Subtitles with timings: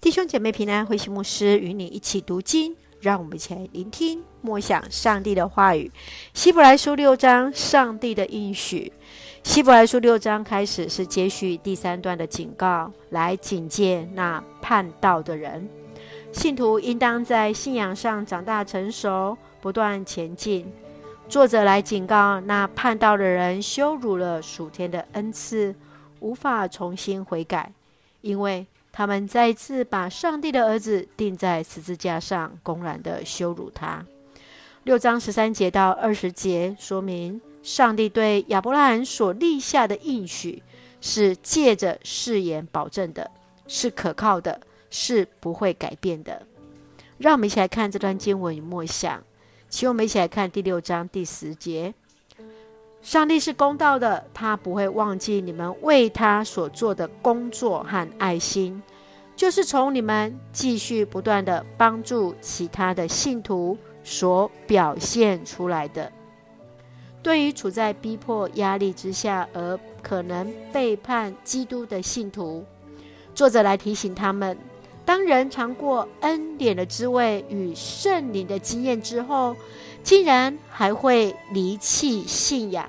[0.00, 5.90] 弟兄姐妹平安，慧馨牧师与你一起读经，让我们一起来聆听默想上帝的话语。
[6.32, 8.92] 希伯来书六章，上帝的应许。
[9.42, 15.68] 希伯来书六章开始是接续第三段的警告，来警戒那叛道的人。
[16.30, 20.64] 信徒应当在信仰上长大成熟，不断前进。
[21.28, 25.74] 作者来警告那叛道的人，羞辱了属天的恩赐，
[26.20, 27.72] 无法重新悔改，
[28.20, 28.64] 因为。
[28.98, 34.04] 他们再次把上帝的儿子钉在十字架上，公然的羞辱他。
[34.82, 40.64] 六章十三节到二十节说明，上帝对亚伯拉罕所立下的应许
[41.00, 43.30] 是借着誓言保证的，
[43.68, 46.44] 是可靠的，是不会改变的。
[47.18, 49.22] 让我们一起来看这段经文与默想，
[49.70, 51.94] 请我们一起来看第六章第十节。
[53.08, 58.82] 上帝是公道的，他不会忘记你们为他所做的工作和爱心，
[59.34, 66.12] 就是从你们继续不断的帮助其他的信徒所表现出来的。
[67.22, 72.62] 对于处在逼迫压力之下而可能背叛基督的信徒，
[73.34, 74.54] 作者来提醒他们：
[75.06, 79.56] 当人尝过恩典的滋味与圣灵的经验之后，
[80.02, 82.86] 竟然还会离弃信仰。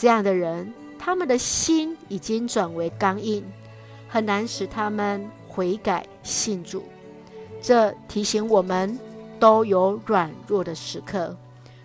[0.00, 3.44] 这样的人，他们的心已经转为刚硬，
[4.08, 6.84] 很难使他们悔改信主。
[7.60, 8.96] 这提醒我们，
[9.40, 11.36] 都有软弱的时刻，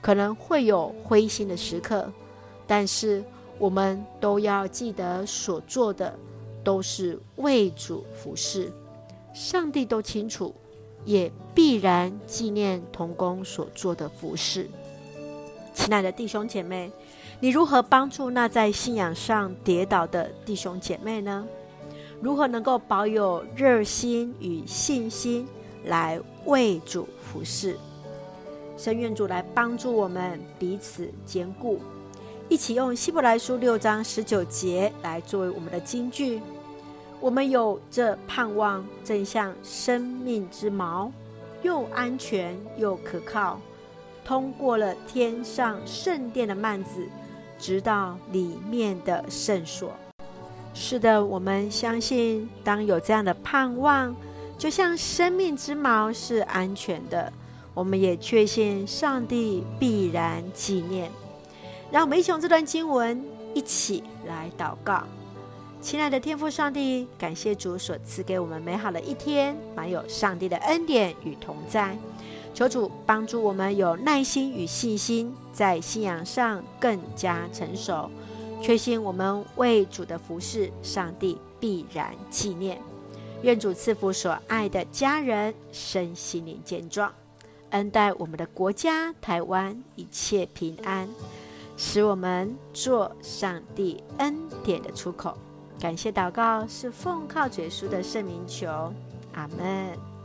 [0.00, 2.10] 可能会有灰心的时刻，
[2.66, 3.22] 但是
[3.58, 6.18] 我们都要记得，所做的
[6.64, 8.72] 都是为主服侍。
[9.34, 10.54] 上帝都清楚，
[11.04, 14.66] 也必然纪念童工所做的服侍。
[15.74, 16.90] 亲爱的弟兄姐妹，
[17.40, 21.46] 你如何帮助那在信仰上跌倒的弟兄姐妹呢？
[22.20, 25.46] 如何能够保有热心与信心
[25.84, 27.76] 来为主服侍？
[28.76, 31.80] 神愿主来帮助我们彼此坚固，
[32.48, 36.40] 一起用希伯来书六章十九节来作为我们的金句。
[37.20, 41.08] 我们有这盼望，正像生命之锚，
[41.62, 43.60] 又安全又可靠，
[44.24, 47.06] 通过了天上圣殿的幔子。
[47.58, 49.92] 直到里面的圣所。
[50.74, 54.14] 是的，我们相信，当有这样的盼望，
[54.56, 57.32] 就像生命之锚是安全的，
[57.74, 61.10] 我们也确信上帝必然纪念。
[61.90, 63.24] 让我们一起用这段经文
[63.54, 65.02] 一起来祷告。
[65.80, 71.96] 亲爱的天父上帝，感谢主所赐给我们美好的一天，满有上帝的恩典与同在。
[72.58, 78.10] 求主帮助我们有耐心与信心，在信仰上更加成熟。
[78.60, 82.82] 确信我们为主的服事，上帝必然纪念。
[83.42, 87.12] 愿主赐福所爱的家人身心灵健壮，
[87.70, 91.08] 恩待我们的国家台湾一切平安，
[91.76, 95.38] 使我们做上帝恩典的出口。
[95.78, 98.92] 感谢祷告是奉靠主耶稣的圣名求，
[99.34, 100.17] 阿门。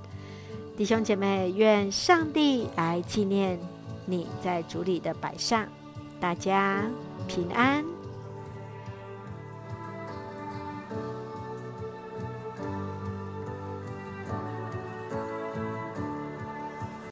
[0.75, 3.59] 弟兄姐妹，愿上帝来纪念
[4.07, 5.67] 你在主里的摆上，
[6.19, 6.83] 大家
[7.27, 7.85] 平安。